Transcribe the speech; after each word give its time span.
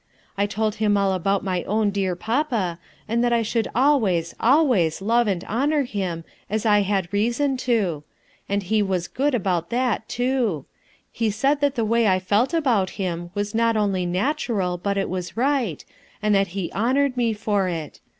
I 0.35 0.47
told 0.47 0.73
him 0.81 0.97
about 0.97 1.43
my 1.43 1.61
own 1.65 1.91
dear 1.91 2.15
papa, 2.15 2.79
and 3.07 3.23
that 3.23 3.31
I 3.31 3.43
should 3.43 3.67
always, 3.75 4.33
always 4.39 4.99
love 4.99 5.27
and 5.27 5.43
honor 5.43 5.83
him 5.83 6.23
as 6.49 6.65
I 6.65 6.81
had 6.81 7.13
reason 7.13 7.55
to; 7.57 8.03
and 8.49 8.63
he 8.63 8.81
was 8.81 9.07
good 9.07 9.35
about 9.35 9.69
that, 9.69 10.09
too; 10.09 10.65
he 11.11 11.29
said 11.29 11.61
that 11.61 11.75
the 11.75 11.85
way 11.85 12.07
I 12.07 12.17
felt 12.17 12.51
about 12.51 12.89
him 12.97 13.29
was 13.35 13.53
not 13.53 13.77
only 13.77 14.07
natural 14.07 14.79
but 14.79 14.97
it 14.97 15.07
was 15.07 15.37
right, 15.37 15.85
and 16.19 16.33
that 16.33 16.47
he 16.57 16.71
honored 16.71 17.15
me 17.15 17.31
for 17.33 17.67
it. 17.69 17.99